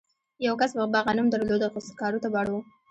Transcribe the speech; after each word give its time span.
یوه 0.45 0.57
کس 0.59 0.71
به 0.93 0.99
غنم 1.07 1.27
درلودل 1.29 1.71
خو 1.73 1.79
سکارو 1.87 2.21
ته 2.23 2.27
به 2.33 2.37
اړ 2.43 2.47
و 2.51 2.55